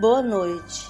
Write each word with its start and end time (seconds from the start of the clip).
Boa 0.00 0.22
noite. 0.22 0.88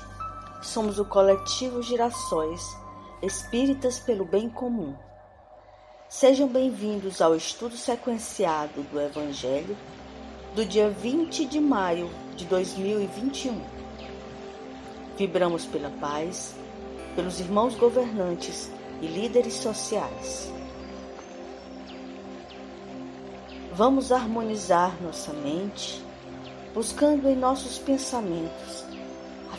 Somos 0.61 0.99
o 0.99 1.05
coletivo 1.07 1.83
Girassóis, 1.83 2.77
espíritas 3.23 3.99
pelo 3.99 4.23
bem 4.23 4.51
comum. 4.51 4.95
Sejam 6.11 6.47
bem-vindos 6.47 7.23
ao 7.23 7.35
estudo 7.35 7.75
sequenciado 7.75 8.83
do 8.83 9.01
Evangelho 9.01 9.75
do 10.55 10.63
dia 10.63 10.91
20 10.91 11.47
de 11.47 11.59
maio 11.59 12.11
de 12.37 12.45
2021. 12.45 13.59
Vibramos 15.17 15.65
pela 15.65 15.89
paz, 15.89 16.55
pelos 17.17 17.41
irmãos 17.41 17.75
governantes 17.77 18.71
e 19.01 19.07
líderes 19.07 19.55
sociais. 19.55 20.53
Vamos 23.73 24.13
harmonizar 24.13 25.03
nossa 25.03 25.33
mente, 25.33 26.05
buscando 26.75 27.27
em 27.27 27.35
nossos 27.35 27.79
pensamentos 27.79 28.88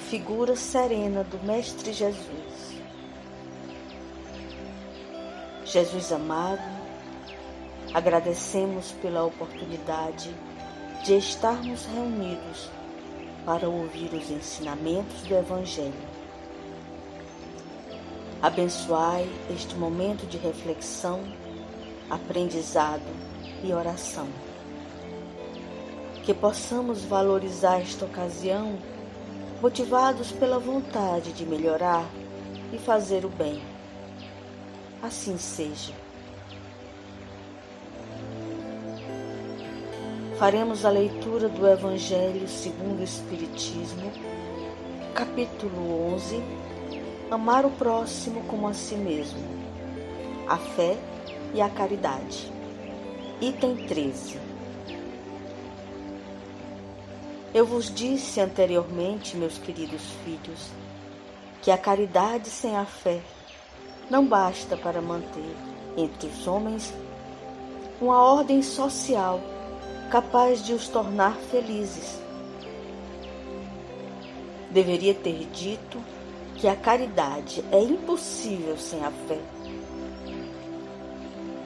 figura 0.10 0.56
serena 0.56 1.24
do 1.24 1.38
Mestre 1.46 1.94
Jesus. 1.94 2.74
Jesus 5.64 6.12
amado, 6.12 6.64
agradecemos 7.94 8.92
pela 9.04 9.24
oportunidade 9.24 10.34
de 11.06 11.16
estarmos 11.16 11.86
reunidos 11.86 12.72
para 13.46 13.70
ouvir 13.70 14.12
os 14.12 14.32
ensinamentos 14.32 15.22
do 15.28 15.36
Evangelho. 15.36 15.94
Abençoai 18.42 19.30
este 19.54 19.76
momento 19.76 20.26
de 20.26 20.40
reflexão, 20.40 21.22
aprendizado 22.10 23.06
e 23.64 23.72
oração. 23.72 24.28
Que 26.24 26.34
possamos 26.34 27.04
valorizar 27.04 27.82
esta 27.82 28.06
ocasião 28.06 28.76
motivados 29.62 30.32
pela 30.32 30.58
vontade 30.58 31.34
de 31.34 31.46
melhorar 31.46 32.06
e 32.72 32.78
fazer 32.78 33.26
o 33.26 33.30
bem. 33.30 33.62
Assim 35.02 35.38
seja. 35.38 35.94
Faremos 40.38 40.86
a 40.86 40.90
leitura 40.90 41.50
do 41.50 41.68
Evangelho 41.68 42.48
segundo 42.48 43.02
o 43.02 43.04
Espiritismo, 43.04 44.12
capítulo 45.14 46.14
11, 46.14 46.42
Amar 47.30 47.66
o 47.66 47.70
próximo 47.70 48.42
como 48.46 48.68
a 48.68 48.74
si 48.74 48.96
mesmo, 48.96 49.40
a 50.48 50.58
fé 50.58 50.98
e 51.54 51.62
a 51.62 51.70
caridade. 51.70 52.52
Item 53.42 53.76
13. 53.86 54.40
Eu 57.52 57.66
vos 57.66 57.92
disse 57.92 58.40
anteriormente, 58.40 59.36
meus 59.36 59.58
queridos 59.58 60.04
filhos, 60.24 60.70
que 61.64 61.72
a 61.72 61.78
caridade 61.78 62.48
sem 62.48 62.78
a 62.78 62.86
fé 62.86 63.22
não 64.08 64.24
basta 64.24 64.78
para 64.78 65.02
manter 65.02 65.56
entre 65.98 66.28
os 66.30 66.48
homens 66.48 66.94
uma 68.00 68.22
ordem 68.22 68.62
social 68.62 69.42
capaz 70.12 70.64
de 70.64 70.74
os 70.74 70.88
tornar 70.90 71.36
felizes. 71.50 72.22
Deveria 74.70 75.16
ter 75.16 75.48
dito 75.52 76.00
que 76.56 76.68
a 76.68 76.76
caridade 76.76 77.66
é 77.72 77.82
impossível 77.82 78.78
sem 78.78 79.04
a 79.04 79.10
fé. 79.10 79.40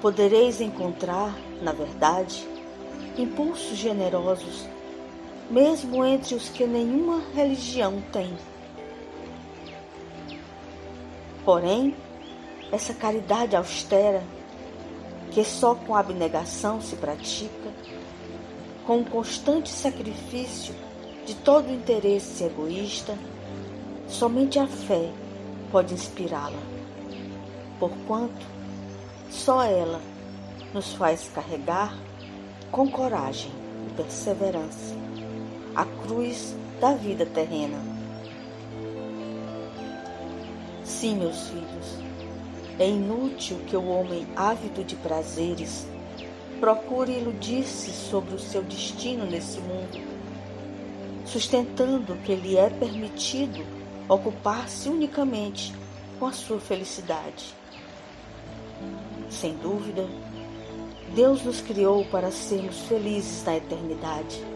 Podereis 0.02 0.62
encontrar, 0.62 1.38
na 1.62 1.74
verdade, 1.74 2.48
impulsos 3.18 3.78
generosos 3.78 4.73
mesmo 5.50 6.04
entre 6.06 6.36
os 6.36 6.50
que 6.50 6.66
nenhuma 6.66 7.22
religião 7.34 8.02
tem. 8.12 8.36
Porém, 11.44 11.96
essa 12.72 12.94
caridade 12.94 13.56
austera, 13.56 14.24
que 15.32 15.44
só 15.44 15.76
com 15.76 15.96
abnegação 15.96 16.82
se 16.82 16.96
pratica, 16.96 17.72
com 18.86 19.00
o 19.00 19.06
constante 19.06 19.70
sacrifício 19.70 20.74
de 21.26 21.36
todo 21.36 21.72
interesse 21.72 22.44
egoísta, 22.44 23.18
somente 24.08 24.60
a 24.60 24.68
fé 24.68 25.10
pode 25.72 25.94
inspirá-la, 25.94 26.60
porquanto 27.80 28.46
só 29.30 29.64
ela 29.64 30.00
nos 30.74 30.94
faz 30.94 31.30
carregar 31.34 31.98
com 32.72 32.90
coragem 32.90 33.52
e 33.88 33.94
perseverança 33.94 35.03
a 35.76 35.86
cruz 35.86 36.56
da 36.80 36.94
vida 36.94 37.26
terrena. 37.26 37.80
Sim, 40.84 41.18
meus 41.18 41.48
filhos, 41.48 41.98
é 42.78 42.88
inútil 42.88 43.58
que 43.68 43.76
o 43.76 43.88
homem 43.88 44.28
ávido 44.36 44.84
de 44.84 44.96
prazeres 44.96 45.88
procure 46.60 47.14
iludir-se 47.14 47.92
sobre 47.92 48.36
o 48.36 48.40
seu 48.40 48.62
destino 48.62 49.26
nesse 49.26 49.60
mundo, 49.60 50.00
sustentando 51.26 52.16
que 52.18 52.36
lhe 52.36 52.56
é 52.56 52.70
permitido 52.70 53.66
ocupar-se 54.08 54.90
unicamente 54.90 55.74
com 56.20 56.28
a 56.28 56.32
sua 56.32 56.60
felicidade. 56.60 57.56
Sem 59.30 59.56
dúvida, 59.56 60.08
Deus 61.16 61.44
nos 61.44 61.62
criou 61.62 62.06
para 62.06 62.32
sermos 62.32 62.80
felizes 62.82 63.44
na 63.44 63.58
eternidade 63.58 64.53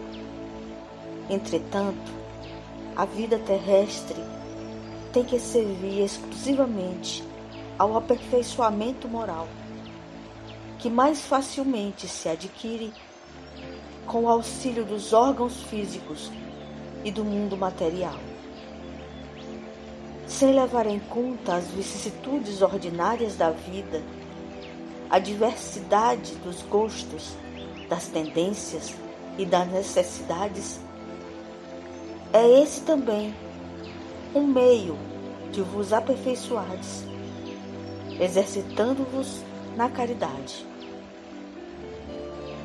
Entretanto, 1.29 2.13
a 2.95 3.03
vida 3.03 3.37
terrestre 3.37 4.15
tem 5.11 5.25
que 5.25 5.37
servir 5.37 6.03
exclusivamente 6.03 7.21
ao 7.77 7.97
aperfeiçoamento 7.97 9.09
moral, 9.09 9.47
que 10.79 10.89
mais 10.89 11.21
facilmente 11.21 12.07
se 12.07 12.29
adquire 12.29 12.93
com 14.05 14.23
o 14.23 14.29
auxílio 14.29 14.85
dos 14.85 15.11
órgãos 15.11 15.61
físicos 15.63 16.31
e 17.03 17.11
do 17.11 17.25
mundo 17.25 17.57
material. 17.57 18.15
Sem 20.25 20.53
levar 20.53 20.87
em 20.87 20.99
conta 20.99 21.55
as 21.55 21.67
vicissitudes 21.67 22.61
ordinárias 22.61 23.35
da 23.35 23.51
vida, 23.51 24.01
a 25.09 25.19
diversidade 25.19 26.35
dos 26.35 26.61
gostos, 26.63 27.35
das 27.89 28.07
tendências 28.07 28.93
e 29.37 29.45
das 29.45 29.67
necessidades 29.69 30.86
é 32.37 32.61
esse 32.61 32.81
também 32.81 33.33
um 34.35 34.45
meio 34.45 34.95
de 35.51 35.63
vos 35.63 35.91
aperfeiçoardes, 35.91 37.03
exercitando-vos 38.19 39.41
na 39.75 39.89
caridade. 39.89 40.63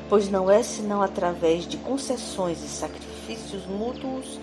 Pois 0.07 0.29
não 0.29 0.51
é 0.51 0.61
senão 0.61 1.01
através 1.01 1.65
de 1.65 1.77
concessões 1.77 2.63
e 2.63 2.67
sacrifícios 2.67 3.65
mútuos 3.65 4.39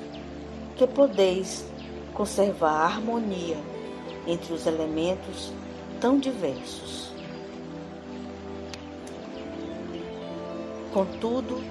que 0.76 0.84
podeis 0.84 1.64
conservar 2.12 2.72
a 2.72 2.86
harmonia 2.86 3.58
entre 4.26 4.52
os 4.52 4.66
elementos 4.66 5.52
tão 6.00 6.18
diversos. 6.18 7.12
Contudo, 10.92 11.62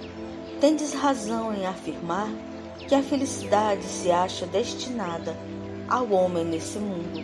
tendes 0.62 0.94
razão 0.94 1.54
em 1.54 1.66
afirmar 1.66 2.30
que 2.90 2.96
a 2.96 3.04
felicidade 3.04 3.84
se 3.84 4.10
acha 4.10 4.48
destinada 4.48 5.38
ao 5.88 6.10
homem 6.10 6.44
nesse 6.44 6.80
mundo, 6.80 7.24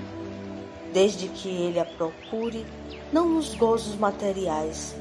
desde 0.93 1.27
que 1.27 1.49
ele 1.49 1.79
a 1.79 1.85
procure 1.85 2.63
não 3.11 3.27
nos 3.27 3.55
gozos 3.55 3.95
materiais, 3.95 4.95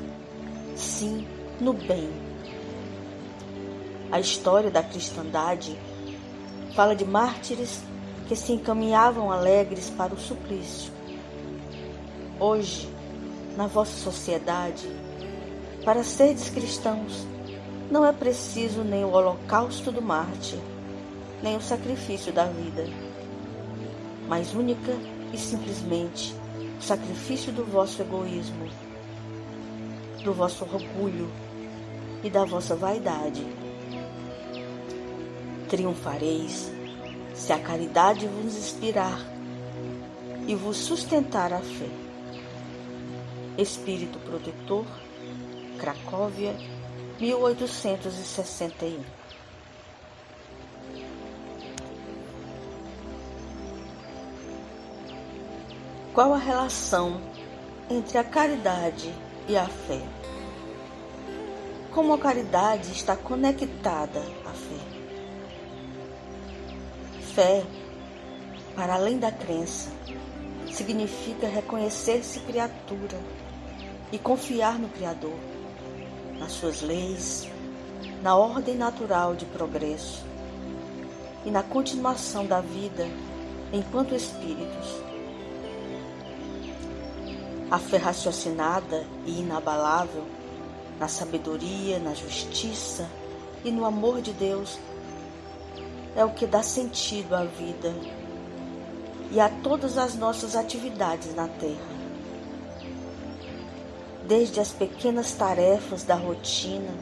sim 0.75 1.29
no 1.61 1.75
bem. 1.75 2.09
A 4.11 4.19
história 4.19 4.71
da 4.71 4.83
cristandade 4.83 5.79
fala 6.75 6.97
de 6.97 7.05
mártires 7.05 7.83
que 8.27 8.35
se 8.35 8.53
encaminhavam 8.53 9.31
alegres 9.31 9.91
para 9.91 10.15
o 10.15 10.19
suplício. 10.19 10.91
Hoje, 12.41 12.89
na 13.55 13.67
vossa 13.67 14.01
sociedade, 14.01 14.89
para 15.85 16.03
seres 16.03 16.49
cristãos, 16.49 17.27
não 17.91 18.05
é 18.05 18.13
preciso 18.13 18.83
nem 18.83 19.05
o 19.05 19.11
holocausto 19.13 19.93
do 19.93 20.01
mártir, 20.01 20.59
nem 21.43 21.57
o 21.57 21.61
sacrifício 21.61 22.33
da 22.33 22.47
vida, 22.47 22.87
mas 24.29 24.55
única 24.55 24.93
e 25.33 25.39
simplesmente 25.39 26.35
o 26.79 26.83
sacrifício 26.83 27.53
do 27.53 27.65
vosso 27.65 28.01
egoísmo, 28.01 28.69
do 30.23 30.33
vosso 30.33 30.65
orgulho 30.65 31.31
e 32.23 32.31
da 32.31 32.45
vossa 32.45 32.75
vaidade. 32.75 33.47
Triunfareis 35.69 36.73
se 37.35 37.53
a 37.53 37.59
caridade 37.59 38.27
vos 38.27 38.57
inspirar 38.57 39.19
e 40.47 40.55
vos 40.55 40.77
sustentar 40.77 41.53
a 41.53 41.61
fé. 41.61 41.89
Espírito 43.59 44.19
protetor, 44.21 44.87
Cracóvia, 45.79 46.55
1861. 47.21 49.05
Qual 56.13 56.33
a 56.33 56.39
relação 56.39 57.21
entre 57.89 58.19
a 58.19 58.25
caridade 58.25 59.15
e 59.49 59.57
a 59.57 59.67
fé? 59.67 60.01
Como 61.93 62.13
a 62.13 62.19
caridade 62.19 62.91
está 62.93 63.17
conectada 63.17 64.21
à 64.45 64.51
fé? 64.51 64.81
Fé, 67.35 67.65
para 68.75 68.95
além 68.95 69.19
da 69.19 69.31
crença, 69.31 69.91
significa 70.73 71.47
reconhecer-se 71.47 72.41
criatura 72.41 73.19
e 74.11 74.19
confiar 74.19 74.79
no 74.79 74.89
Criador 74.89 75.54
nas 76.39 76.53
suas 76.53 76.81
leis, 76.81 77.49
na 78.23 78.37
ordem 78.37 78.77
natural 78.77 79.35
de 79.35 79.45
progresso 79.47 80.25
e 81.45 81.51
na 81.51 81.63
continuação 81.63 82.47
da 82.47 82.61
vida 82.61 83.07
enquanto 83.73 84.15
espíritos. 84.15 85.03
A 87.71 87.79
fé 87.79 87.97
raciocinada 87.97 89.07
e 89.27 89.41
inabalável 89.41 90.25
na 90.99 91.09
sabedoria, 91.09 91.99
na 91.99 92.15
justiça 92.15 93.09
e 93.65 93.71
no 93.71 93.85
amor 93.85 94.21
de 94.21 94.33
Deus 94.33 94.79
é 96.17 96.25
o 96.25 96.31
que 96.31 96.47
dá 96.47 96.63
sentido 96.63 97.35
à 97.35 97.45
vida 97.45 97.93
e 99.33 99.41
a 99.41 99.49
todas 99.49 99.99
as 99.99 100.15
nossas 100.15 100.55
atividades 100.55 101.35
na 101.35 101.49
Terra. 101.49 102.04
Desde 104.27 104.61
as 104.61 104.73
pequenas 104.73 105.33
tarefas 105.33 106.03
da 106.03 106.15
rotina 106.15 106.93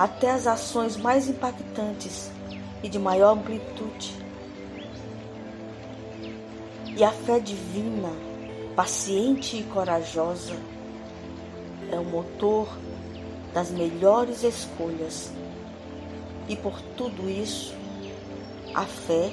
até 0.00 0.30
as 0.30 0.46
ações 0.46 0.96
mais 0.96 1.28
impactantes 1.28 2.30
e 2.82 2.88
de 2.88 2.98
maior 2.98 3.36
amplitude. 3.36 4.16
E 6.96 7.04
a 7.04 7.10
fé 7.10 7.38
divina, 7.38 8.08
paciente 8.74 9.58
e 9.58 9.62
corajosa, 9.64 10.56
é 11.92 11.98
o 11.98 12.04
motor 12.04 12.66
das 13.52 13.70
melhores 13.70 14.42
escolhas. 14.42 15.30
E 16.48 16.56
por 16.56 16.80
tudo 16.96 17.28
isso, 17.28 17.74
a 18.74 18.86
fé 18.86 19.30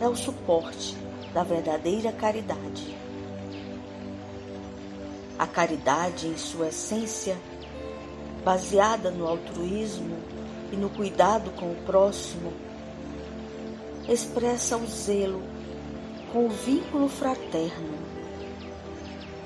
é 0.00 0.08
o 0.08 0.16
suporte 0.16 0.96
da 1.34 1.42
verdadeira 1.42 2.10
caridade. 2.10 3.03
A 5.38 5.46
caridade, 5.46 6.28
em 6.28 6.36
sua 6.36 6.68
essência, 6.68 7.36
baseada 8.44 9.10
no 9.10 9.26
altruísmo 9.26 10.16
e 10.72 10.76
no 10.76 10.88
cuidado 10.88 11.50
com 11.52 11.72
o 11.72 11.76
próximo, 11.86 12.52
expressa 14.08 14.76
o 14.76 14.86
zelo 14.86 15.42
com 16.32 16.46
o 16.46 16.50
vínculo 16.50 17.08
fraterno. 17.08 17.98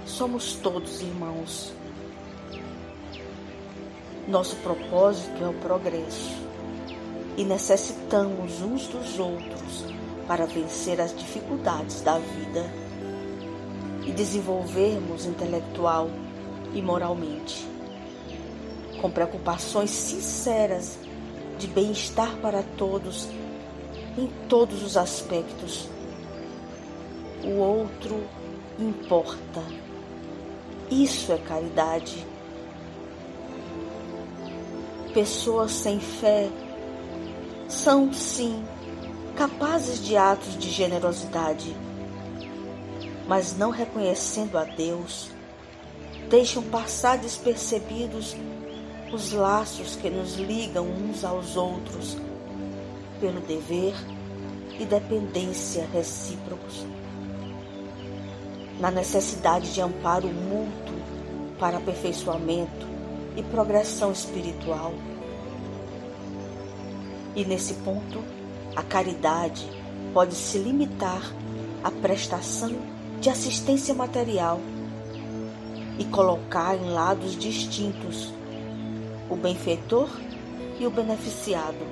Somos 0.05 0.55
todos 0.55 1.00
irmãos. 1.00 1.73
Nosso 4.26 4.56
propósito 4.56 5.43
é 5.43 5.49
o 5.49 5.55
progresso 5.55 6.37
e 7.37 7.44
necessitamos 7.44 8.61
uns 8.61 8.88
dos 8.88 9.19
outros 9.19 9.87
para 10.26 10.44
vencer 10.44 11.00
as 11.00 11.17
dificuldades 11.17 12.02
da 12.02 12.19
vida 12.19 12.88
e 14.08 14.12
desenvolvermos 14.12 15.26
intelectual 15.26 16.08
e 16.72 16.81
moralmente, 16.81 17.69
com 19.02 19.10
preocupações 19.10 19.90
sinceras 19.90 20.99
de 21.58 21.66
bem-estar 21.66 22.34
para 22.38 22.62
todos 22.62 23.28
em 24.16 24.26
todos 24.49 24.82
os 24.82 24.96
aspectos. 24.96 25.88
O 27.44 27.58
outro 27.58 28.25
importa. 28.78 29.62
Isso 30.90 31.31
é 31.31 31.38
caridade. 31.38 32.26
Pessoas 35.12 35.72
sem 35.72 36.00
fé 36.00 36.49
são, 37.69 38.11
sim, 38.12 38.64
capazes 39.37 40.02
de 40.02 40.16
atos 40.16 40.56
de 40.56 40.70
generosidade, 40.70 41.76
mas 43.28 43.54
não 43.54 43.70
reconhecendo 43.70 44.56
a 44.56 44.64
Deus, 44.64 45.30
deixam 46.30 46.62
passar 46.62 47.19
despercebidos 47.19 48.34
os 49.12 49.32
laços 49.32 49.96
que 49.96 50.08
nos 50.08 50.36
ligam 50.36 50.86
uns 50.86 51.25
aos 51.25 51.54
outros 51.54 52.16
pelo 53.20 53.40
dever 53.40 53.94
e 54.80 54.86
dependência 54.86 55.86
recíprocos. 55.92 56.86
Na 58.80 58.90
necessidade 58.90 59.75
de 59.75 59.82
amparo 59.82 60.28
mútuo 60.28 60.96
para 61.58 61.76
aperfeiçoamento 61.76 62.86
e 63.36 63.42
progressão 63.42 64.10
espiritual. 64.10 64.94
E 67.34 67.44
nesse 67.44 67.75
ponto, 67.75 68.25
a 68.75 68.82
caridade 68.82 69.69
pode 70.14 70.34
se 70.34 70.58
limitar 70.58 71.22
à 71.82 71.90
prestação 71.90 72.98
de 73.20 73.29
assistência 73.31 73.94
material 73.94 74.61
e 75.99 76.05
colocar 76.05 76.76
em 76.76 76.91
lados 76.91 77.37
distintos 77.37 78.32
o 79.29 79.37
benfeitor 79.37 80.09
e 80.79 80.87
o 80.87 80.91
beneficiado, 80.91 81.87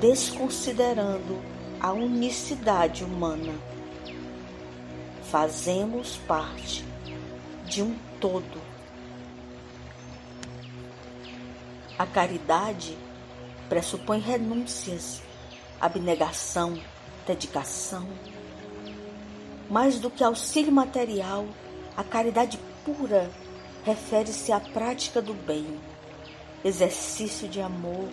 desconsiderando 0.00 1.38
a 1.80 1.92
unicidade 1.92 3.02
humana. 3.02 3.54
Fazemos 5.30 6.16
parte 6.28 6.84
de 7.64 7.82
um 7.82 7.96
todo. 8.20 8.60
A 11.98 12.06
caridade 12.06 12.96
pressupõe 13.68 14.18
renúncias 14.18 15.22
abnegação, 15.80 16.78
dedicação. 17.26 18.06
Mais 19.70 20.00
do 20.00 20.10
que 20.10 20.24
auxílio 20.24 20.72
material, 20.72 21.46
a 21.96 22.02
caridade 22.02 22.58
pura 22.84 23.30
refere-se 23.84 24.50
à 24.50 24.58
prática 24.58 25.22
do 25.22 25.32
bem, 25.32 25.78
exercício 26.64 27.48
de 27.48 27.60
amor, 27.60 28.08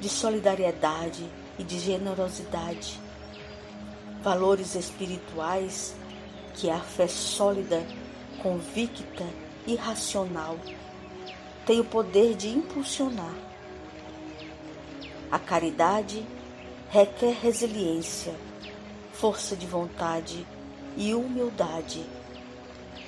de 0.00 0.08
solidariedade 0.08 1.30
e 1.56 1.62
de 1.62 1.78
generosidade. 1.78 2.98
Valores 4.20 4.74
espirituais 4.74 5.94
que 6.54 6.68
a 6.68 6.80
fé 6.80 7.06
sólida, 7.06 7.86
convicta 8.42 9.24
e 9.68 9.76
racional 9.76 10.58
tem 11.64 11.78
o 11.78 11.84
poder 11.84 12.34
de 12.34 12.48
impulsionar. 12.48 13.34
A 15.30 15.38
caridade 15.38 16.26
requer 16.90 17.32
resiliência, 17.40 18.34
força 19.12 19.54
de 19.54 19.66
vontade 19.66 20.44
e 20.96 21.14
humildade, 21.14 22.04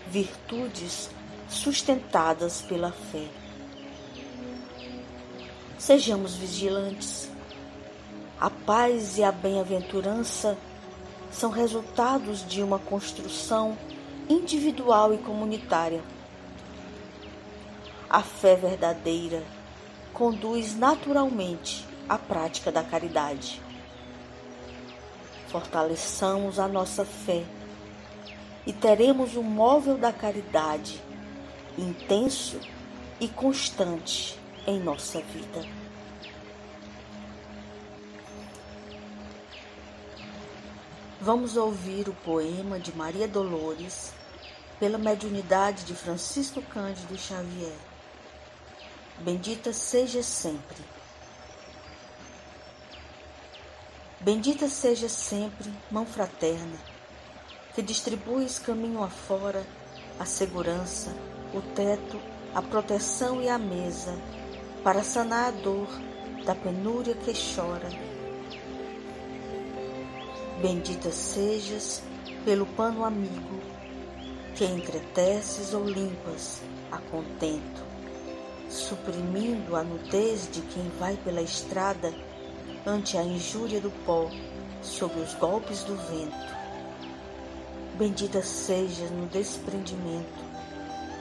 virtudes 0.08 1.10
sustentadas 1.48 2.62
pela 2.62 2.90
fé. 2.90 3.26
Sejamos 5.78 6.34
vigilantes. 6.34 7.30
A 8.40 8.50
paz 8.50 9.16
e 9.16 9.24
a 9.24 9.32
bem-aventurança 9.32 10.58
são 11.30 11.50
resultados 11.50 12.46
de 12.46 12.62
uma 12.62 12.78
construção 12.78 13.76
individual 14.28 15.14
e 15.14 15.18
comunitária. 15.18 16.02
A 18.10 18.22
fé 18.22 18.56
verdadeira 18.56 19.42
conduz 20.12 20.76
naturalmente 20.76 21.86
à 22.08 22.18
prática 22.18 22.70
da 22.70 22.82
caridade 22.82 23.60
fortaleçamos 25.56 26.58
a 26.58 26.68
nossa 26.68 27.02
fé 27.04 27.42
e 28.66 28.72
teremos 28.72 29.36
o 29.36 29.42
móvel 29.42 29.96
da 29.96 30.12
caridade 30.12 31.00
intenso 31.78 32.58
e 33.20 33.28
constante 33.28 34.38
em 34.66 34.80
nossa 34.80 35.20
vida. 35.20 35.64
Vamos 41.20 41.56
ouvir 41.56 42.08
o 42.08 42.14
poema 42.14 42.78
de 42.78 42.94
Maria 42.94 43.26
Dolores 43.26 44.12
pela 44.78 44.98
mediunidade 44.98 45.84
de 45.84 45.94
Francisco 45.94 46.62
Cândido 46.62 47.16
Xavier. 47.16 47.76
Bendita 49.20 49.72
seja 49.72 50.22
sempre. 50.22 50.84
Bendita 54.20 54.68
seja 54.68 55.08
sempre 55.08 55.72
mão 55.90 56.04
fraterna, 56.04 56.78
que 57.76 57.82
distribuis 57.82 58.58
caminho 58.58 59.04
afora 59.04 59.62
a 60.18 60.24
segurança, 60.24 61.14
o 61.52 61.60
teto, 61.60 62.18
a 62.54 62.62
proteção 62.62 63.42
e 63.42 63.50
a 63.50 63.58
mesa, 63.58 64.18
para 64.82 65.04
sanar 65.04 65.48
a 65.48 65.50
dor 65.50 65.86
da 66.46 66.54
penúria 66.54 67.14
que 67.14 67.34
chora. 67.34 67.90
Bendita 70.62 71.10
sejas, 71.10 72.02
pelo 72.46 72.64
pano 72.64 73.04
amigo, 73.04 73.60
que 74.54 74.64
entreteces 74.64 75.74
ou 75.74 75.84
limpas 75.84 76.62
a 76.90 76.96
contento, 76.96 77.84
suprimindo 78.70 79.76
a 79.76 79.84
nudez 79.84 80.48
de 80.50 80.62
quem 80.62 80.88
vai 80.98 81.14
pela 81.18 81.42
estrada 81.42 82.10
ante 82.86 83.18
a 83.18 83.22
injúria 83.22 83.82
do 83.82 83.90
pó, 84.06 84.30
sob 84.80 85.20
os 85.20 85.34
golpes 85.34 85.84
do 85.84 85.94
vento. 85.94 86.65
Bendita 87.98 88.42
sejas 88.42 89.10
no 89.10 89.26
desprendimento, 89.28 90.44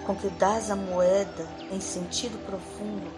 com 0.06 0.14
que 0.14 0.28
dás 0.32 0.70
a 0.70 0.76
moeda 0.76 1.48
em 1.72 1.80
sentido 1.80 2.38
profundo, 2.46 3.10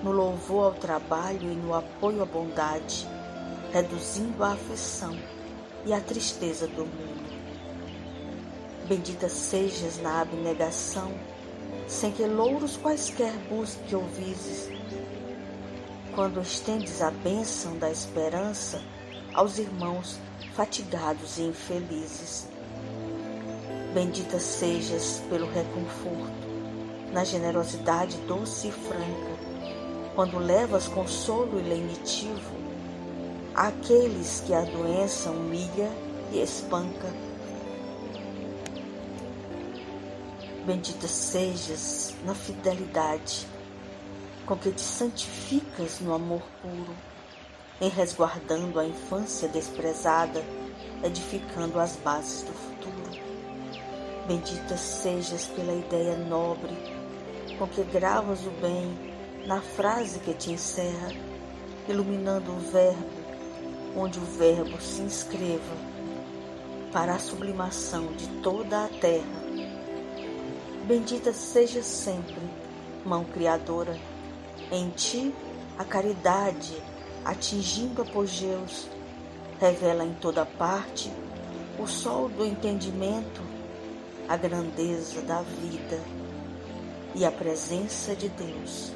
no 0.00 0.12
louvor 0.12 0.66
ao 0.66 0.74
trabalho 0.74 1.50
e 1.50 1.56
no 1.56 1.74
apoio 1.74 2.22
à 2.22 2.24
bondade, 2.24 3.04
reduzindo 3.72 4.44
a 4.44 4.52
aflição 4.52 5.18
e 5.84 5.92
a 5.92 6.00
tristeza 6.00 6.68
do 6.68 6.86
mundo. 6.86 7.42
Bendita 8.86 9.28
sejas 9.28 10.00
na 10.00 10.20
abnegação, 10.20 11.12
sem 11.88 12.12
que 12.12 12.24
louros 12.24 12.76
quaisquer 12.76 13.32
busque 13.50 13.92
ou 13.96 14.04
vises, 14.04 14.68
quando 16.14 16.40
estendes 16.40 17.02
a 17.02 17.10
bênção 17.10 17.76
da 17.76 17.90
esperança 17.90 18.80
aos 19.34 19.58
irmãos 19.58 20.16
fatigados 20.54 21.38
e 21.38 21.42
infelizes. 21.42 22.51
Bendita 23.92 24.38
sejas 24.38 25.22
pelo 25.28 25.46
reconforto, 25.52 26.32
na 27.12 27.24
generosidade 27.24 28.16
doce 28.26 28.68
e 28.68 28.72
franca, 28.72 29.36
quando 30.14 30.38
levas 30.38 30.88
consolo 30.88 31.60
e 31.60 31.62
lenitivo 31.62 32.54
àqueles 33.54 34.42
que 34.46 34.54
a 34.54 34.62
doença 34.62 35.30
humilha 35.30 35.90
e 36.32 36.40
espanca. 36.40 37.06
Bendita 40.64 41.06
sejas 41.06 42.14
na 42.24 42.34
fidelidade, 42.34 43.46
com 44.46 44.56
que 44.56 44.72
te 44.72 44.80
santificas 44.80 46.00
no 46.00 46.14
amor 46.14 46.42
puro, 46.62 46.96
em 47.78 47.90
resguardando 47.90 48.80
a 48.80 48.86
infância 48.86 49.48
desprezada, 49.48 50.42
edificando 51.04 51.78
as 51.78 51.94
bases 51.96 52.44
do 52.44 52.52
futuro. 52.52 52.71
Bendita 54.26 54.76
sejas 54.76 55.48
pela 55.48 55.72
ideia 55.72 56.16
nobre 56.16 56.76
com 57.58 57.66
que 57.66 57.82
gravas 57.82 58.46
o 58.46 58.50
bem 58.50 58.96
na 59.46 59.60
frase 59.60 60.20
que 60.20 60.32
te 60.32 60.52
encerra, 60.52 61.12
iluminando 61.88 62.52
o 62.52 62.60
Verbo, 62.60 63.10
onde 63.96 64.20
o 64.20 64.24
Verbo 64.24 64.80
se 64.80 65.02
inscreva 65.02 65.74
para 66.92 67.14
a 67.14 67.18
sublimação 67.18 68.12
de 68.12 68.28
toda 68.42 68.84
a 68.84 68.88
terra. 68.88 69.42
Bendita 70.86 71.32
seja 71.32 71.82
sempre, 71.82 72.38
mão 73.04 73.24
criadora, 73.24 73.98
em 74.70 74.88
ti 74.90 75.34
a 75.76 75.84
caridade, 75.84 76.80
atingindo 77.24 78.02
apogeus, 78.02 78.86
revela 79.58 80.04
em 80.04 80.14
toda 80.14 80.46
parte 80.46 81.10
o 81.76 81.88
sol 81.88 82.28
do 82.28 82.44
entendimento 82.46 83.61
a 84.32 84.36
grandeza 84.38 85.20
da 85.20 85.42
vida 85.42 86.00
e 87.14 87.22
a 87.22 87.30
presença 87.30 88.16
de 88.16 88.30
Deus. 88.30 88.90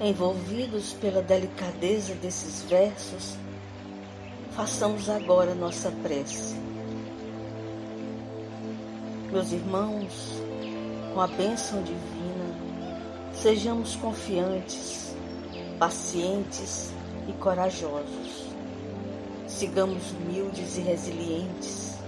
Envolvidos 0.00 0.94
pela 0.94 1.20
delicadeza 1.20 2.14
desses 2.14 2.62
versos, 2.70 3.36
façamos 4.52 5.10
agora 5.10 5.54
nossa 5.54 5.90
prece. 5.90 6.56
Meus 9.30 9.52
irmãos, 9.52 10.40
com 11.12 11.20
a 11.20 11.26
bênção 11.26 11.82
divina, 11.82 12.54
sejamos 13.34 13.94
confiantes, 13.96 15.14
pacientes 15.78 16.94
e 17.28 17.34
corajosos 17.34 18.49
sigamos 19.60 20.12
humildes 20.12 20.78
e 20.78 20.80
resilientes, 20.80 21.98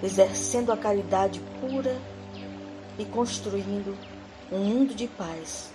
exercendo 0.00 0.70
a 0.70 0.76
caridade 0.76 1.40
pura 1.60 2.00
e 2.96 3.04
construindo 3.04 3.98
um 4.52 4.60
mundo 4.60 4.94
de 4.94 5.08
paz. 5.08 5.72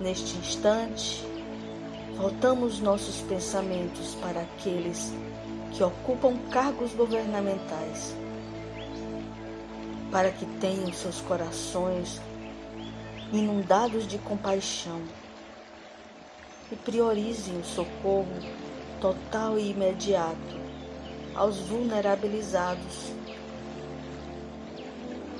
Neste 0.00 0.38
instante, 0.38 1.26
voltamos 2.16 2.78
nossos 2.78 3.22
pensamentos 3.22 4.14
para 4.14 4.42
aqueles 4.42 5.12
que 5.72 5.82
ocupam 5.82 6.36
cargos 6.52 6.94
governamentais, 6.94 8.14
para 10.12 10.30
que 10.30 10.46
tenham 10.60 10.92
seus 10.92 11.20
corações 11.22 12.20
inundados 13.32 14.06
de 14.06 14.16
compaixão 14.18 15.02
e 16.70 16.76
priorizem 16.76 17.58
o 17.58 17.64
socorro 17.64 18.28
total 19.00 19.58
e 19.58 19.70
imediato 19.70 20.60
aos 21.34 21.58
vulnerabilizados. 21.58 23.12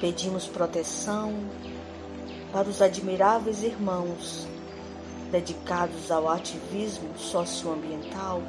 Pedimos 0.01 0.47
proteção 0.47 1.35
para 2.53 2.69
os 2.69 2.81
admiráveis 2.81 3.63
irmãos 3.63 4.47
dedicados 5.31 6.11
ao 6.11 6.29
ativismo 6.29 7.17
socioambiental 7.17 8.43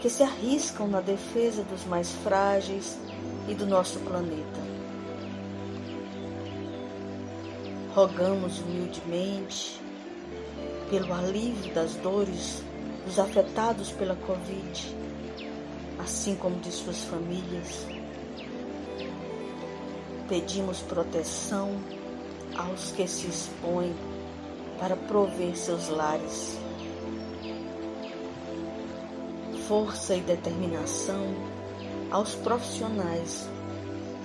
que 0.00 0.08
se 0.08 0.22
arriscam 0.22 0.86
na 0.86 1.00
defesa 1.00 1.64
dos 1.64 1.84
mais 1.84 2.12
frágeis 2.22 2.96
e 3.48 3.54
do 3.54 3.66
nosso 3.66 3.98
planeta. 4.00 4.68
Rogamos 7.94 8.60
humildemente 8.60 9.87
pelo 10.90 11.12
alívio 11.12 11.74
das 11.74 11.94
dores 11.96 12.62
dos 13.04 13.18
afetados 13.18 13.92
pela 13.92 14.16
Covid, 14.16 14.96
assim 15.98 16.34
como 16.34 16.56
de 16.60 16.70
suas 16.70 17.04
famílias. 17.04 17.86
Pedimos 20.28 20.80
proteção 20.80 21.70
aos 22.56 22.90
que 22.92 23.06
se 23.06 23.26
expõem 23.26 23.94
para 24.78 24.96
prover 24.96 25.56
seus 25.56 25.88
lares. 25.88 26.58
Força 29.66 30.14
e 30.14 30.20
determinação 30.20 31.34
aos 32.10 32.34
profissionais 32.34 33.48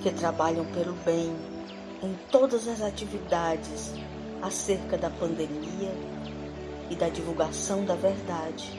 que 0.02 0.10
trabalham 0.10 0.64
pelo 0.66 0.94
bem 1.04 1.34
em 2.02 2.14
todas 2.30 2.66
as 2.66 2.80
atividades 2.80 3.92
acerca 4.42 4.96
da 4.96 5.10
pandemia 5.10 6.13
e 6.90 6.94
da 6.94 7.08
divulgação 7.08 7.84
da 7.84 7.94
verdade. 7.94 8.70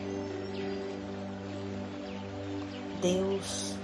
Deus, 3.01 3.75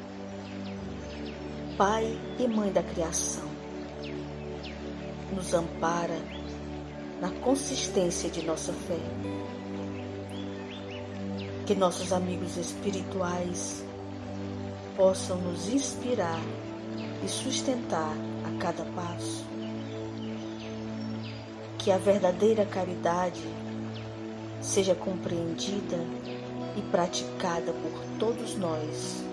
Pai 1.78 2.20
e 2.40 2.48
Mãe 2.48 2.72
da 2.72 2.84
criação, 2.84 3.48
nos 5.34 5.54
ampara 5.54 6.18
na 7.22 7.30
consistência 7.30 8.30
de 8.30 8.44
nossa 8.44 8.74
fé. 8.74 9.00
Que 11.66 11.76
nossos 11.76 12.12
amigos 12.12 12.58
espirituais 12.58 13.86
possam 14.98 15.38
nos 15.38 15.70
inspirar 15.70 16.42
e 17.24 17.28
sustentar 17.28 18.16
a 18.44 18.60
cada 18.60 18.84
passo. 18.86 19.46
Que 21.78 21.92
a 21.92 21.98
verdadeira 21.98 22.66
caridade 22.66 23.42
seja 24.62 24.94
compreendida 24.96 25.98
e 26.78 26.82
praticada 26.84 27.74
por 27.74 27.92
todos 28.20 28.56
nós, 28.56 29.24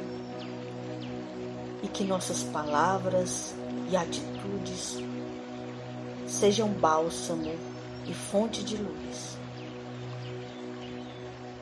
e 1.82 1.88
que 1.88 2.02
nossas 2.02 2.42
palavras 2.42 3.54
e 3.90 3.96
atitudes 3.96 4.98
sejam 6.26 6.68
bálsamo 6.68 7.54
e 8.06 8.14
fonte 8.14 8.64
de 8.64 8.76
luz. 8.76 9.38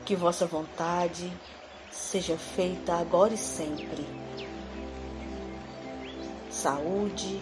Que 0.05 0.15
vossa 0.15 0.45
vontade 0.45 1.31
seja 1.91 2.37
feita 2.37 2.95
agora 2.95 3.33
e 3.33 3.37
sempre. 3.37 4.05
Saúde, 6.49 7.41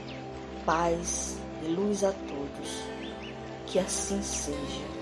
paz 0.66 1.38
e 1.64 1.68
luz 1.68 2.04
a 2.04 2.12
todos. 2.12 2.84
Que 3.68 3.80
assim 3.80 4.22
seja. 4.22 4.95